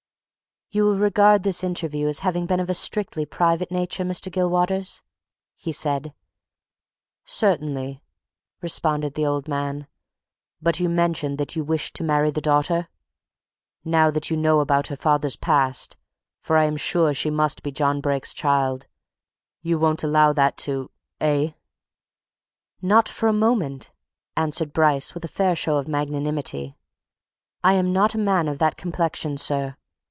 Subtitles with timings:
[0.73, 4.31] "You will regard this interview as having been of a strictly private nature, Mr.
[4.31, 5.01] Gilwaters?"
[5.57, 6.13] he said.
[7.25, 8.01] "Certainly!"
[8.61, 9.85] responded the old man.
[10.61, 12.87] "But you mentioned that you wished to marry the daughter?
[13.83, 15.97] Now that you know about her father's past
[16.39, 18.87] for I am sure she must be John Brake's child
[19.61, 20.89] you won't allow that to
[21.19, 21.51] eh?"
[22.81, 23.91] "Not for a moment!"
[24.37, 26.77] answered Bryce, with a fair show of magnanimity.
[27.61, 29.75] "I am not a man of that complexion, sir.